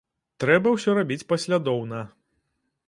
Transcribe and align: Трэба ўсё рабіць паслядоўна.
Трэба 0.43 0.71
ўсё 0.77 0.95
рабіць 0.99 1.21
паслядоўна. 1.33 2.03